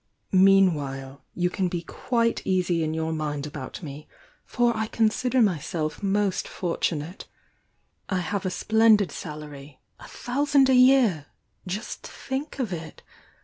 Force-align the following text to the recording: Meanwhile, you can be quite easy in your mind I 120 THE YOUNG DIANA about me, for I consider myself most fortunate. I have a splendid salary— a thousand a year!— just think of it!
Meanwhile, 0.31 1.23
you 1.35 1.51
can 1.51 1.67
be 1.67 1.83
quite 1.83 2.41
easy 2.43 2.83
in 2.83 2.95
your 2.95 3.13
mind 3.13 3.45
I 3.45 3.49
120 3.49 3.49
THE 3.51 3.53
YOUNG 3.53 3.61
DIANA 3.61 3.65
about 3.67 3.83
me, 3.83 4.07
for 4.45 4.75
I 4.75 4.87
consider 4.87 5.43
myself 5.43 6.01
most 6.01 6.47
fortunate. 6.47 7.27
I 8.09 8.21
have 8.21 8.43
a 8.43 8.49
splendid 8.49 9.11
salary— 9.11 9.79
a 9.99 10.07
thousand 10.07 10.69
a 10.69 10.73
year!— 10.75 11.27
just 11.67 12.01
think 12.07 12.57
of 12.57 12.73
it! 12.73 13.03